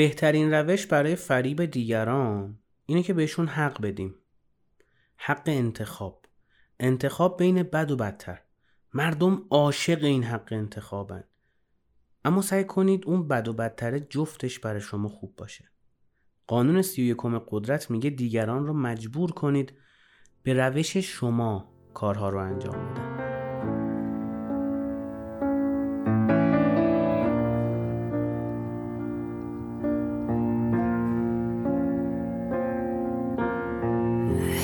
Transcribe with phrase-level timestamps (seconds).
[0.00, 4.14] بهترین روش برای فریب دیگران اینه که بهشون حق بدیم.
[5.16, 6.26] حق انتخاب.
[6.80, 8.40] انتخاب بین بد و بدتر.
[8.94, 11.24] مردم عاشق این حق انتخابن.
[12.24, 15.64] اما سعی کنید اون بد و بدتره جفتش برای شما خوب باشه.
[16.46, 19.72] قانون سی و یکم قدرت میگه دیگران رو مجبور کنید
[20.42, 23.19] به روش شما کارها رو انجام بدن.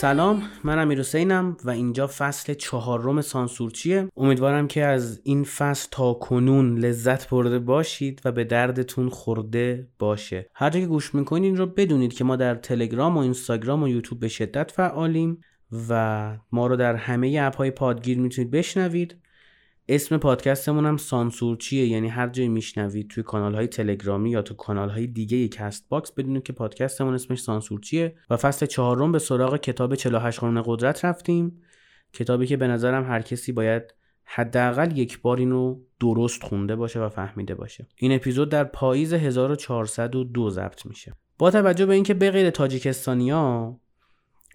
[0.00, 4.08] سلام من امیر حسینم و اینجا فصل چهارم سانسورچیه.
[4.16, 10.50] امیدوارم که از این فصل تا کنون لذت برده باشید و به دردتون خورده باشه.
[10.54, 13.88] هر جا که گوش می‌کنید این رو بدونید که ما در تلگرام و اینستاگرام و
[13.88, 15.40] یوتیوب به شدت فعالیم
[15.88, 19.16] و ما رو در همه اپ های پادگیر می‌تونید بشنوید.
[19.88, 24.54] اسم پادکستمون هم سانسور چیه یعنی هر جایی میشنوید توی کانال های تلگرامی یا تو
[24.54, 29.56] کانال های دیگه CastBox بدونید که پادکستمون اسمش سانسور چیه و فصل چهارم به سراغ
[29.56, 31.62] کتاب 48 قانون قدرت رفتیم.
[32.12, 33.82] کتابی که به نظرم هر کسی باید
[34.24, 37.86] حداقل یک بار اینو درست خونده باشه و فهمیده باشه.
[37.96, 41.12] این اپیزود در پاییز 1402 ضبط میشه.
[41.38, 43.76] با توجه به اینکه به غیر تاجیکستانیا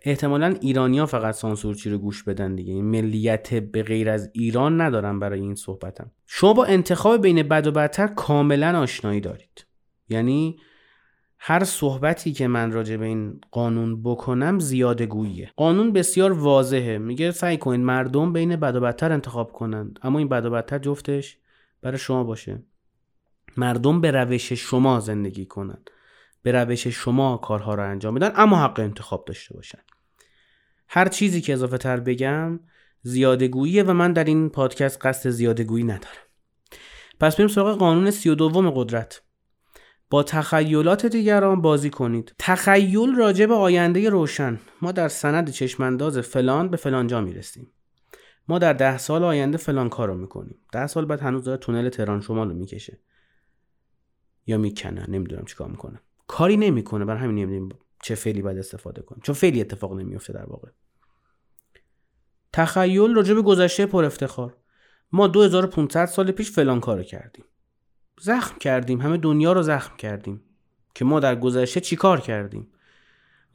[0.01, 2.73] احتمالا ایرانیا فقط سانسورچی رو گوش بدن دیگه.
[2.73, 6.11] این ملیت به غیر از ایران ندارم برای این صحبتم.
[6.27, 9.65] شما با انتخاب بین بد و بدتر کاملا آشنایی دارید.
[10.09, 10.59] یعنی
[11.39, 15.51] هر صحبتی که من راجع به این قانون بکنم زیاده گوییه.
[15.55, 16.97] قانون بسیار واضحه.
[16.97, 19.99] میگه سعی کنید مردم بین بد و بدتر انتخاب کنند.
[20.03, 21.37] اما این بد و بدتر جفتش
[21.81, 22.63] برای شما باشه.
[23.57, 25.89] مردم به روش شما زندگی کنند.
[26.43, 29.79] به روش شما کارها رو انجام بدن اما حق انتخاب داشته باشن.
[30.93, 32.59] هر چیزی که اضافه تر بگم
[33.01, 36.25] زیاده گوییه و من در این پادکست قصد زیاده گویی ندارم.
[37.19, 39.21] پس بریم سراغ قانون سی و دوم قدرت.
[40.09, 42.35] با تخیلات دیگران بازی کنید.
[42.39, 44.59] تخیل راجع به آینده روشن.
[44.81, 47.71] ما در سند چشمانداز فلان به فلان جا می‌رسیم.
[48.47, 50.57] ما در ده سال آینده فلان کار رو می‌کنیم.
[50.71, 52.99] ده سال بعد هنوز داره تونل تهران شمال رو می‌کشه.
[54.47, 56.01] یا می‌کنه نمی‌دونم چیکار می‌کنه.
[56.27, 57.05] کاری نمی‌کنه.
[57.05, 57.69] بر همین نمی‌دونیم
[58.03, 59.21] چه فعلی باید استفاده کنیم.
[59.23, 60.69] چون فعلی اتفاق نمیفته در واقع.
[62.53, 64.57] تخیل راجع گذشته پر افتخار.
[65.11, 67.45] ما 2500 سال پیش فلان کارو کردیم.
[68.21, 69.01] زخم کردیم.
[69.01, 70.41] همه دنیا رو زخم کردیم.
[70.95, 72.67] که ما در گذشته چیکار کردیم؟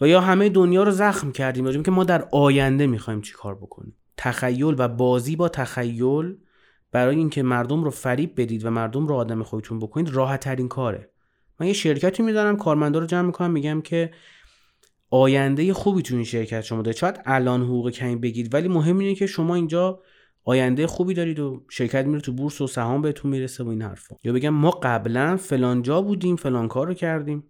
[0.00, 1.64] و یا همه دنیا رو زخم کردیم.
[1.64, 3.96] راجع که ما در آینده می‌خوایم چیکار بکنیم.
[4.16, 6.36] تخیل و بازی با تخیل
[6.92, 11.10] برای اینکه مردم رو فریب بدید و مردم رو آدم خودتون بکنید راحت ترین کاره.
[11.60, 14.10] من یه شرکتی میدارم کارمندا رو جمع می‌کنم میگم که
[15.10, 16.98] آینده خوبی تو این شرکت شما دارید.
[16.98, 20.00] شاید الان حقوق کمی بگید ولی مهم اینه که شما اینجا
[20.44, 24.16] آینده خوبی دارید و شرکت میره تو بورس و سهام بهتون می‌رسه و این حرفا.
[24.24, 27.44] یا بگم ما قبلا فلان جا بودیم فلان کار رو کردیم.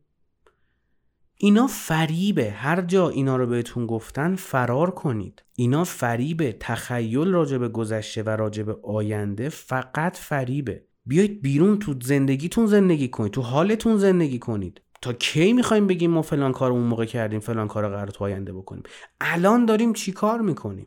[1.39, 2.51] اینا فریبه.
[2.51, 5.43] هر جا اینا رو بهتون گفتن فرار کنید.
[5.55, 6.57] اینا فریبه.
[6.61, 10.85] تخیل راجع گذشته و راجع آینده فقط فریبه.
[11.07, 13.33] بیایید بیرون تو زندگیتون زندگی کنید.
[13.33, 14.81] تو حالتون زندگی کنید.
[15.03, 18.53] تا کی می‌خوایم بگیم ما فلان کار اون موقع کردیم فلان کار قرار تو آینده
[18.53, 18.83] بکنیم؟
[19.21, 20.87] الان داریم چی کار می‌کنیم؟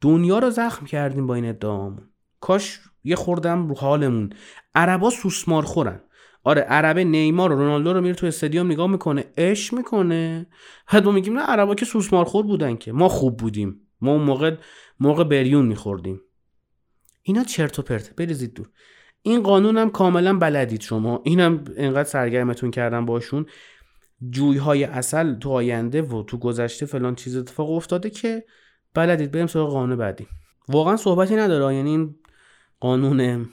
[0.00, 2.10] دنیا رو زخم کردیم با این ادعامون
[2.40, 4.32] کاش یه خوردم رو حالمون.
[4.74, 6.00] عربا سوسمار خورن
[6.44, 10.46] آره عربه نیمار و رونالدو رو میره تو استادیوم نگاه می‌کنه اش می‌کنه.
[10.92, 12.92] بعد ما میگیم نه عربا که سوسمار خور بودن که.
[12.92, 13.80] ما خوب بودیم.
[14.00, 14.56] ما اون موقع
[15.00, 16.20] موقع بریون میخوردیم.
[17.22, 18.70] اینا چرت و پرت بریزید دور.
[19.22, 21.22] این قانون هم کاملا بلدید شما.
[21.24, 23.46] اینم انقدر سرگرمتون کردم باشون.
[24.30, 28.44] جویهای اصل تو آینده و تو گذشته فلان چیز اتفاق افتاده که
[28.94, 30.26] بلدید بریم سراغ قانون بعدی.
[30.68, 31.74] واقعا صحبتی نداره.
[31.74, 32.16] یعنی این
[32.80, 33.48] قانون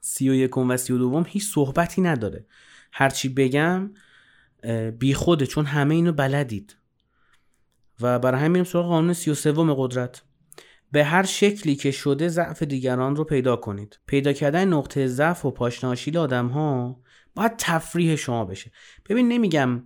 [0.00, 2.46] سی و یکم و سی و دوم هیچ صحبتی نداره.
[2.92, 3.90] هرچی بگم
[4.98, 6.76] بی خوده چون همه اینو بلدید.
[8.00, 10.22] و برای همین سراغ قانون سی و سوم قدرت.
[10.92, 13.98] به هر شکلی که شده ضعف دیگران رو پیدا کنید.
[14.06, 17.00] پیدا کردن نقطه ضعف و پاشناشیل آدم ها
[17.34, 18.70] باید تفریح شما بشه.
[19.08, 19.82] ببین نمیگم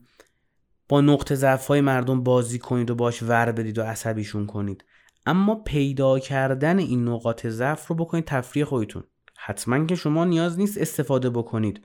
[0.89, 4.85] با نقطه ضعف های مردم بازی کنید و باش ور بدید و عصبیشون کنید.
[5.27, 9.03] اما پیدا کردن این نقاط ضعف رو بکنید تفریح خودتون.
[9.37, 11.85] حتما که شما نیاز نیست استفاده بکنید.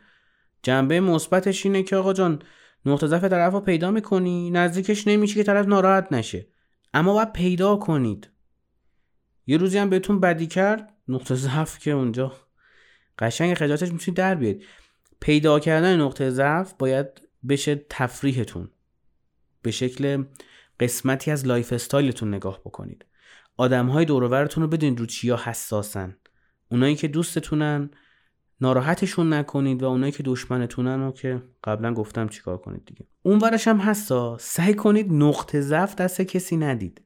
[0.63, 2.41] جنبه مثبتش اینه که آقا جان
[2.85, 6.47] نقطه ضعف طرف پیدا می‌کنی نزدیکش نمیشه که طرف ناراحت نشه.
[6.93, 8.29] اما باید پیدا کنید.
[9.47, 10.93] یه روزی هم بهتون بدی کرد.
[11.07, 12.33] نقطه ضعف که اونجا.
[13.19, 14.55] قشنگ خجالتش می‌تونید در بیاد
[15.19, 17.07] پیدا کردن نقطه ضعف باید
[17.49, 18.69] بشه تفریحتون.
[19.61, 20.23] به شکل
[20.79, 23.05] قسمتی از lifestyle تون نگاه بکنید.
[23.57, 26.17] آدم های دورورتون رو بدونید رو چیا حساسن.
[26.71, 27.89] اونایی که دوستتونن
[28.61, 33.07] ناراحتشون نکنید و اونایی که دشمنتونن رو که قبلا گفتم چیکار کنید دیگه.
[33.23, 37.01] اون ورش هم هستا سعی کنید نقطه ضعف دست کسی ندید.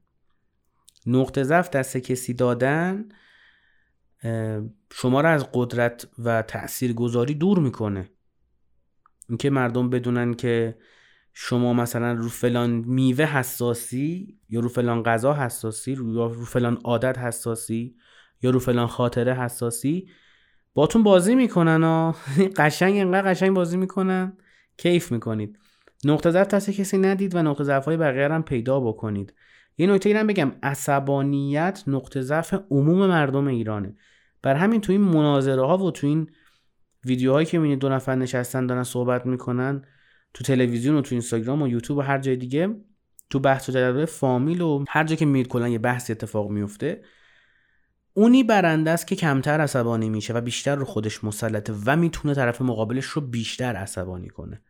[1.06, 3.10] نقطه ضعف دست کسی دادن
[4.92, 8.10] شما رو از قدرت و تأثیر گذاری دور می‌کنه.
[9.30, 10.78] اینکه مردم بدونن که
[11.34, 17.18] شما مثلا رو فلان میوه حساسی یا رو فلان غذا حساسی یا رو فلان عادت
[17.18, 17.96] حساسی
[18.42, 20.10] یا رو فلان خاطره حساسی
[20.74, 22.14] باتون بازی می‌کنن و
[22.58, 24.38] قشنگ انقدر قشنگ بازی می‌کنن.
[24.78, 25.60] کیف می‌کنید.
[26.06, 29.34] نقطه ضعف دست کسی ندید و نقطه ضعف های بقیه هم پیدا بکنید.
[29.82, 33.96] یه نکته ایرم بگم عصبانیت نقطه ضعف عموم مردم ایرانه.
[34.42, 36.30] بر همین تو این مناظره ها و تو این
[37.06, 39.86] ویدیوهایی که می‌بینید دو نفر نشستن دارن صحبت می‌کنن
[40.34, 42.76] تو تلویزیون و تو اینستاگرام و یوتیوب و هر جای دیگه
[43.30, 47.02] تو بحث و جدل فامیل و هر جا که میرید کلا یه بحث اتفاق میفته
[48.14, 52.62] اونی برنده است که کمتر عصبانی میشه و بیشتر رو خودش مسلطه و می‌تونه طرف
[52.62, 54.62] مقابلش رو بیشتر عصبانی کنه.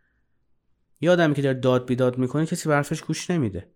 [1.01, 3.71] یه آدمی که داره داد بیداد می‌کنه کسی به حرفش گوش نمیده.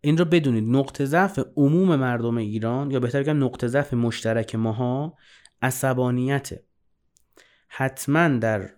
[0.00, 5.16] این رو بدونید نقطه ضعف عموم مردم ایران یا بهتر بگم نقطه ضعف مشترک ماها
[5.62, 6.64] عصبانیته
[7.68, 8.70] حتما در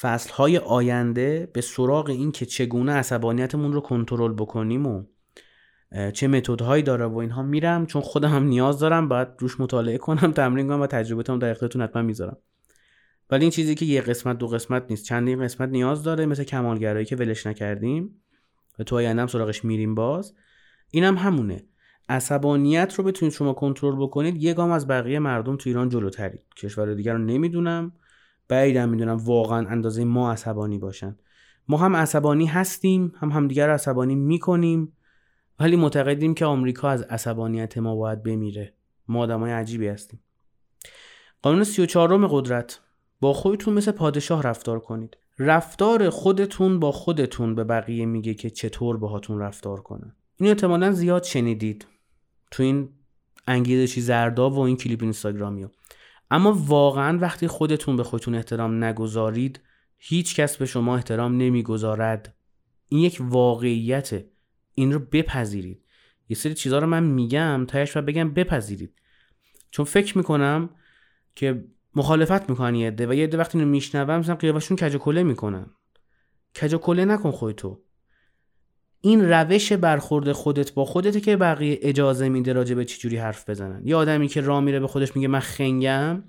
[0.00, 5.04] فصلهای آینده به سراغ این که چگونه عصبانیتمون رو کنترل بکنیم و
[6.12, 10.32] چه متدهایی داره و اینها میرم چون خودم هم نیاز دارم باید روش مطالعه کنم
[10.32, 12.36] تمرین کنم و تجربتم در اختیارتون حتما می‌ذارم.
[13.30, 17.06] ولی این چیزی که یه قسمت دو قسمت نیست چندین قسمت نیاز داره مثل کمالگرایی
[17.06, 18.22] که ولش نکردیم
[18.78, 20.34] و تو هم سراغش میریم باز.
[20.94, 21.64] اینم هم همونه.
[22.08, 26.94] عصبانیت رو بتونید شما کنترل بکنید یه گام از بقیه مردم تو ایران جلوترید کشور
[26.94, 27.92] دیگر رو نمی‌دونم.
[28.48, 31.18] بعیدم می‌دونم واقعا اندازه ما عصبانی باشن.
[31.68, 34.92] ما هم عصبانی هستیم هم همدیگر عصبانی می‌کنیم
[35.60, 38.74] ولی معتقدیم که آمریکا از عصبانیت ما باید بمیره.
[39.08, 40.20] ما آدمای عجیبی هستیم.
[41.42, 42.80] قانون 34 قدرت.
[43.20, 45.16] با خودتون مثل پادشاه رفتار کنید.
[45.38, 50.16] رفتار خودتون با خودتون به بقیه میگه که چطور باهاتون رفتار کنن.
[50.36, 51.86] این احتمالا زیاد شنیدید
[52.50, 52.88] تو این
[53.46, 55.66] انگیزشی زردا و این کلیپ اینستاگرامی
[56.30, 59.60] اما واقعا وقتی خودتون به خودتون احترام نگذارید
[59.98, 62.34] هیچ کس به شما احترام نمی‌گذارد.
[62.88, 64.30] این یک واقعیته
[64.74, 65.84] این رو بپذیرید.
[66.28, 68.94] یه سری چیزها رو من میگم تایش و بگم بپذیرید.
[69.70, 70.70] چون فکر می‌کنم
[71.34, 71.64] که
[71.94, 75.66] مخالفت می‌کنن یه عده و یه عده وقتی اینو میشنوم مثلا قیافشون کج کله می‌کنن.
[76.60, 77.80] کج کله نکن خودتو.
[79.04, 83.82] این روش برخورد خودت با خودت که بقیه اجازه میده راجع به چجوری حرف بزنن.
[83.84, 86.22] یه آدمی که راه میره به خودش میگه من خنگم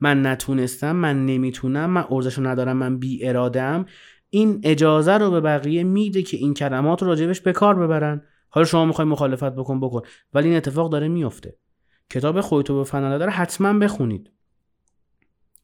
[0.00, 3.86] من نتونستم من نمی‌تونم من ارزشو ندارم من بی ارادم
[4.30, 8.22] این اجازه رو به بقیه میده که این کلمات رو راجبش به کار ببرن.
[8.48, 10.00] حالا شما می‌خوای مخالفت بکن بکن.
[10.34, 11.56] ولی این اتفاق داره میفته
[12.10, 14.30] کتاب خودتو به فنا داره حتما بخونید.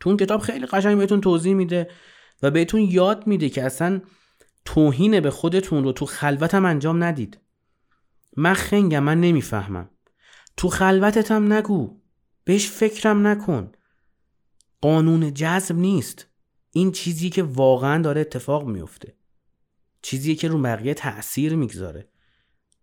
[0.00, 1.88] تو اون کتاب خیلی قشنگ بهتون توضیح میده
[2.42, 4.00] و بهتون یاد میده که اصلا
[4.66, 7.40] توهین به خودتون رو تو خلوتم انجام ندید.
[8.36, 9.90] من خنگم من نمی‌فهمم.
[10.56, 12.00] تو خلوتتم نگو.
[12.44, 13.72] بهش فکرم نکن.
[14.80, 16.26] قانون جذب نیست.
[16.70, 19.14] این چیزی که واقعا داره اتفاق میفته
[20.02, 22.08] چیزی که رو بقیه تاثیر می‌گذاره.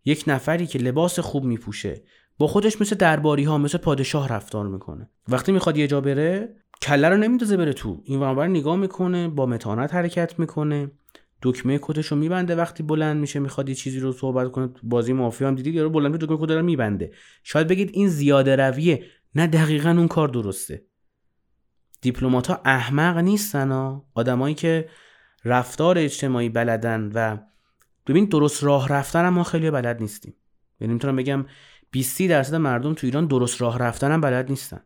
[0.06, 2.04] یک نفری که لباس خوب میپوشه
[2.38, 5.10] با خودش مثل درباری ها مثل پادشاه رفتار می‌کنه.
[5.28, 8.02] وقتی می‌خواد یه جا بره کله رو نمیندازه بره تو.
[8.06, 10.92] این ور نگاه می‌کنه با متانت حرکت می‌کنه.
[11.44, 14.70] دکمه کدش رو میبنده وقتی بلند میشه می‌خواد یه چیزی رو صحبت کنه.
[14.84, 17.12] بازی مافیا هم دیدید یارو بلند دکمه کد رو میبنده.
[17.44, 19.06] شاید بگید این زیاده رویه.
[19.36, 20.86] نه دقیقا اون کار درسته.
[22.02, 24.06] دیپلمات ها احمق نیستن ها.
[24.14, 24.90] آدمایی که
[25.46, 27.38] رفتار اجتماعی بلدن و
[28.08, 30.34] ببین درست راه رفتن هم ما خیلی بلد نیستیم.
[30.80, 31.46] یعنی می‌تونم بگم
[31.92, 34.82] 20 درصد مردم تو ایران درست راه رفتن هم بلد نیستن.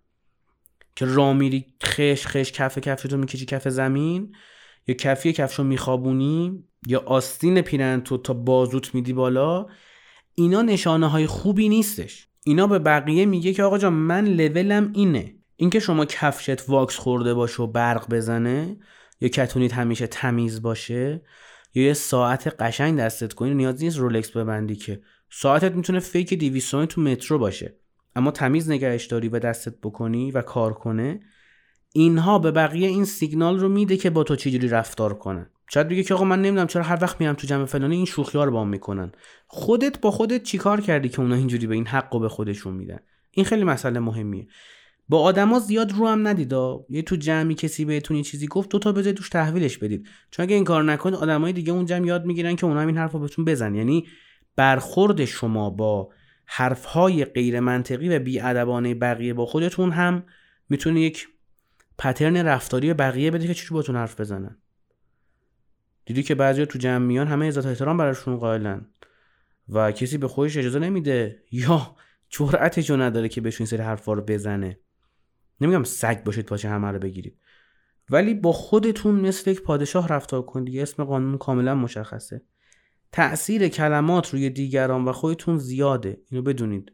[0.95, 4.35] که راه میری خش خش کف کفشتو می‌کشی کف زمین.
[4.87, 9.67] یا کفی کفشو میخوابونی یا آستین پیرن تو تا بازوت میدی بالا
[10.35, 12.27] اینا نشانه های خوبی نیستش.
[12.43, 15.35] اینا به بقیه میگه که آقا جان من لولم اینه.
[15.55, 18.77] اینکه شما کفشت واکس خورده باشه و برق بزنه
[19.21, 21.21] یا کتونیت همیشه تمیز باشه
[21.73, 25.01] یا یه ساعت قشنگ دستت کنی نیاز نیست رولکس ببندی که.
[25.29, 27.75] ساعتت می‌تونه فیک 200 تو مترو باشه.
[28.15, 31.19] اما تمیز نگهش داری و دستت بکنی و کار کنه
[31.93, 35.49] اینها به بقیه این سیگنال رو میده که با تو چجوری رفتار کنن.
[35.69, 38.37] شاید بگه که آقا من نمی‌دونم چرا هر وقت میام تو جمع فلانی این شوخی
[38.37, 39.11] ها رو می‌کنن.
[39.47, 42.99] خودت با خودت چیکار کردی که اونا اینجوری به این حق به خودشون میدن؟
[43.31, 44.47] این خیلی مسئله مهمیه.
[45.09, 46.53] با آدما زیاد رو هم ندید
[46.89, 50.07] یه تو جمعی کسی بهتون یه چیزی گفت دو تا بذارید توش تحویلش بدید.
[50.31, 52.97] چون اگه این کار نکنید آدمای دیگه اون جمع یاد می‌گیرن که اونا هم این
[52.97, 54.07] حرفو بهتون بزن یعنی
[54.55, 56.09] برخورد شما با
[56.45, 60.23] حرفهای غیر منطقی و بیادبانه بقیه با خودتون هم
[60.69, 61.27] می‌تونه یک
[61.97, 64.57] پترن رفتاری بقیه بده که چجوری باتون حرف بزنن.
[66.05, 68.85] دیدی که بعضی تو جمع میان همه عزت احترام براشون قائلن.
[69.69, 71.43] و کسی به خودش اجازه نمیده.
[71.51, 71.95] یا
[72.29, 74.79] جرأتشو نداره که بهشون سری حرفا رو بزنه.
[75.61, 77.39] نمیگم سگ باشید پاچه همه رو بگیرید.
[78.09, 80.79] ولی با خودتون مثل یک پادشاه رفتار کنید.
[80.79, 82.41] اسم قانون کاملا مشخصه.
[83.11, 86.21] تأثیر کلمات روی دیگران و خودتون زیاده.
[86.29, 86.91] اینو بدونید.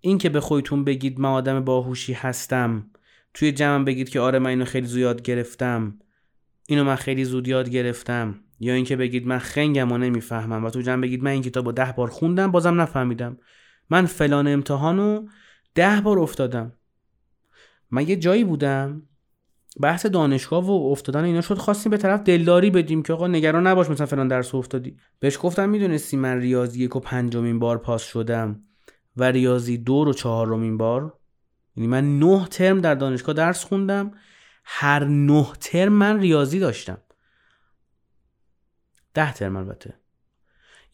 [0.00, 2.90] این که به خودتون بگید من آدم باهوشی هستم
[3.34, 5.98] توی جمع بگید که آره من اینو خیلی زیاد گرفتم.
[6.66, 8.34] اینو من خیلی زود یاد گرفتم.
[8.60, 10.64] یا اینکه بگید من خنگم و نمی‌فهمم.
[10.64, 13.38] و تو جمع بگید من این کتاب رو ده بار خوندم بازم نفهمیدم.
[13.90, 15.26] من فلان امتحانو
[15.74, 16.72] ده بار افتادم.
[17.90, 19.02] من یه جایی بودم
[19.80, 21.58] بحث دانشگاه و افتادن اینا شد.
[21.58, 24.96] خواستیم به طرف دلداری بدیم که آقا نگران نباش مثلا فلان درس افتادی.
[25.20, 28.60] بهش گفتم می‌دونستی من ریاضی یک و پنجمین بار پاس شدم
[29.16, 31.18] و ریاضی دو رو چهارمین بار.
[31.76, 34.10] یعنی من نه ترم در دانشگاه درس خوندم.
[34.64, 36.98] هر نه ترم من ریاضی داشتم.
[39.14, 39.94] ده ترم البته.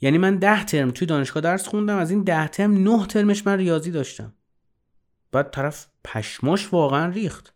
[0.01, 3.59] یعنی من ده ترم توی دانشگاه درس خوندم از این ده ترم نه ترمش من
[3.59, 4.35] ریاضی داشتم.
[5.33, 7.55] بعد طرف پشماش واقعا ریخت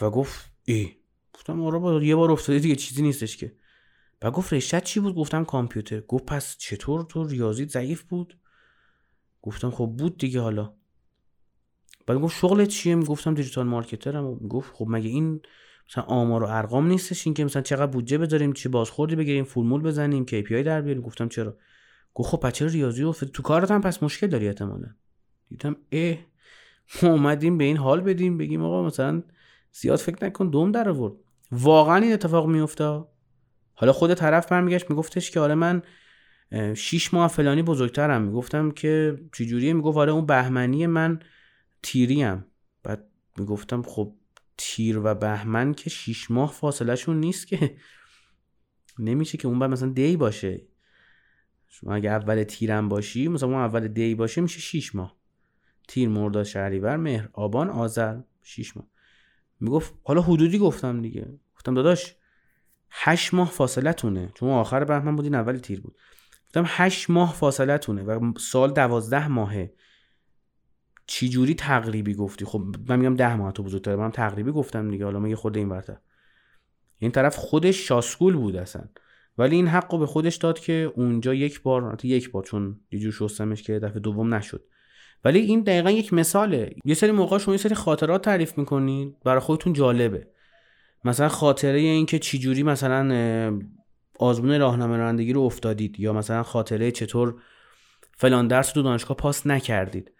[0.00, 0.96] و گفت ای
[1.32, 3.56] گفتم آره با یه بار افتاده دیگه چیزی نیستش که.
[4.22, 6.00] و گفت رشتت چی بود؟ گفتم کامپیوتر.
[6.00, 8.38] گفت پس چطور تو ریاضی ضعیف بود؟
[9.42, 10.74] گفتم خب بود دیگه حالا.
[12.06, 14.34] بعد گفت شغلت چیه؟ می‌گفتم دیجیتال مارکترم.
[14.34, 15.40] گفت خب مگه این
[15.88, 19.82] مثلا آمار و ارقام نیستش این که مثلا چقدر بودجه بذاریم چی بازخوردی بگیریم فرمول
[19.82, 21.56] بزنیم KPI در بیاریم؟ گفتم چرا؟
[22.14, 24.88] گفت خب چرا ریاضی افتاد تو کارت هم پس مشکل داری احتمالاً.
[25.48, 26.16] دیدم اه
[27.02, 29.22] ما اومدیم به این حال بدیم بگیم آقا مثلا
[29.72, 31.12] زیاد فکر نکن دوم در آورد.
[31.52, 33.04] واقعا این اتفاق میفته
[33.74, 35.82] حالا خود طرف برمیگشت میگفتش که آره من
[36.74, 38.22] شیش ماه فلانی بزرگترم.
[38.22, 41.20] می‌گفتم که چجوریه؟ می‌گفت آره اون بهمنی من
[41.82, 42.46] تیریم.
[42.82, 44.14] بعد می‌گفتم خب
[44.56, 47.76] تیر و بهمن که شیش ماه فاصله شون نیست که.
[48.98, 50.66] نمیشه که اون بعد مثلا دی باشه.
[51.68, 55.16] شما اگه اول تیرم باشی مثلا اون اول دی باشه میشه شیش ماه.
[55.88, 58.86] تیر مرداد شهریور مهر آبان آذر شیش ماه.
[59.60, 61.38] می‌گفت حالا حدودی گفتم دیگه.
[61.54, 62.16] گفتم داداش
[62.90, 65.98] هشت ماه فاصله تونه چون آخر بهمن بودین اول تیر بود.
[66.46, 69.72] گفتم هشت ماه فاصله تونه و سال دوازده ماهه.
[71.06, 75.04] چی جوری تقریبی گفتی؟ خب من میگم ده ماه تو بزرگتره من تقریبی گفتم دیگه
[75.04, 75.96] حالا یه خود این برتر
[76.98, 78.82] این طرف خودش شاسکول بود اصلا.
[79.38, 82.98] ولی این حق رو به خودش داد که اونجا یک بار یک بار چون یه
[82.98, 84.64] جور شستمش که دفعه دوم نشد.
[85.24, 86.74] ولی این دقیقا یک مثاله.
[86.84, 90.28] یه سری موقع شما یه سری خاطرات تعریف می‌کنید برای خودتون جالبه.
[91.04, 93.60] مثلا خاطره این که چجوری مثلا
[94.18, 97.34] آزمون راهنمای رانندگی رو افتادید یا مثلا خاطره چطور
[98.16, 100.12] فلان درس رو دانشگاه پاس نکردید.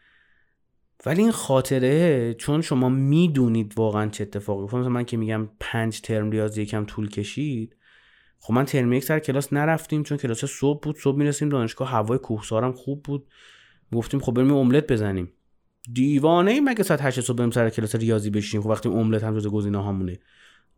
[1.06, 6.30] ولی این خاطره چون شما می‌دونید واقعا چه اتفاقی افتاد من که میگم پنج ترم
[6.30, 7.76] ریاضی یکم طول کشید
[8.38, 12.18] خب من ترم یک سر کلاس نرفتیم چون کلاس صبح بود صبح می‌رسیم دانشگاه هوای
[12.18, 13.26] کوهسارم خوب بود.
[13.92, 15.32] گفتیم خب بریم املت بزنیم.
[15.92, 19.38] دیوانه ای مگه ساعت 8 صبح بریم سر کلاس ریاضی بشیم خب وقتی املت هم
[19.38, 20.18] جز گزینه هامونه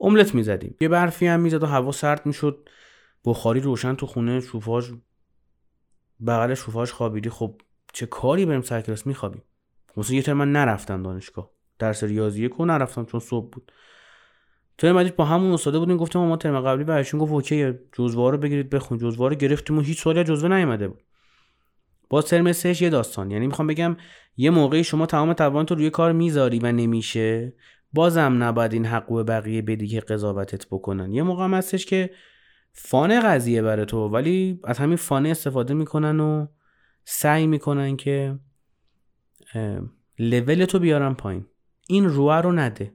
[0.01, 0.77] املت می‌زدیم.
[0.81, 2.69] یه برفی هم می‌زد و هوا سرد می‌شد.
[3.25, 4.93] بخاری روشن تو خونه شوفاژ
[6.27, 7.31] بغل شوفاژ خوابیدی.
[7.31, 7.61] خب
[7.93, 9.43] چه کاری بریم سر کلاس؟ میخوابیم.
[9.97, 11.51] مثلا یه ترم من نرفتم دانشگاه.
[11.79, 13.73] درس ریاضی کو نرفتم چون صبح بود.
[14.79, 18.39] تو مدید با همون استاده بودیم گفتم ما ترم قبلی بهشون گفت اوکی جزوه رو
[18.39, 18.99] بگیرید بخون.
[18.99, 21.03] جزوه رو گرفتیم و هیچ سوالی جزوه نیومده بود.
[22.11, 23.31] با ترم سهش یه داستان.
[23.31, 23.97] یعنی می‌خوام بگم
[24.37, 27.55] یه موقعی شما تمام توان تو روی کار می‌ذاری و نمیشه.
[27.93, 31.13] بازم نباید این حق به بقیه بدی که قضاوتت بکنن.
[31.13, 32.11] یه موقع هم هستش که
[32.73, 36.47] فانه قضیه برای تو ولی از همین فانه استفاده می‌کنن و
[37.05, 38.39] سعی می‌کنن که
[40.19, 41.47] لول تو بیارن پایین.
[41.89, 42.95] این روح رو نده.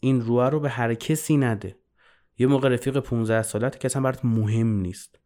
[0.00, 1.76] این روح رو به هر کسی نده.
[2.38, 5.18] یه موقع رفیق 15 سالت که اصلا برات مهم نیست.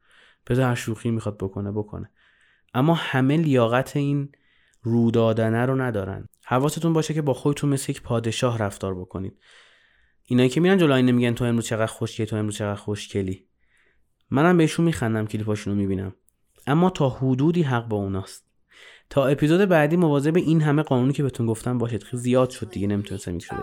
[0.47, 2.11] بذار هر شوخی می‌خواد بکنه بکنه.
[2.75, 4.33] اما همه لیاقت این
[4.83, 6.27] رو دادنه رو ندارن.
[6.45, 9.39] حواستون باشه که با خودتون مثل یک پادشاه رفتار بکنید.
[10.25, 13.49] اینایی که میرن جلو آینه میگن تو امروز چقدر خوشگلی تو امروز چقدر خوشگلی.
[14.31, 16.15] منم بهشون میخندم کلیپاشون رو می‌بینم.
[16.67, 18.48] اما تا حدودی حق با اوناست.
[19.11, 22.03] تا اپیزود بعدی مواظب این همه قانونی که بهتون گفتم باشید.
[22.03, 23.59] خیلی زیاد شد دیگه نمی‌تونستم این شده